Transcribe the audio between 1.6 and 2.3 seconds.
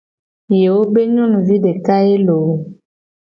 deka ye